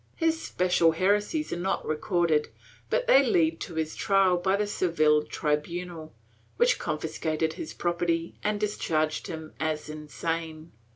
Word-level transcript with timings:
His 0.15 0.41
special 0.41 0.93
heresies 0.93 1.53
are 1.53 1.57
not 1.57 1.85
recorded, 1.85 2.49
but 2.89 3.05
they 3.05 3.23
led 3.23 3.59
to 3.59 3.75
his 3.75 3.95
trial 3.95 4.35
by 4.37 4.55
the 4.55 4.65
Seville 4.65 5.21
tribunal, 5.25 6.15
which 6.57 6.79
confiscated 6.79 7.53
his 7.53 7.71
property 7.75 8.33
and 8.43 8.59
discharged 8.59 9.27
him 9.27 9.53
as 9.59 9.89
insane. 9.89 10.71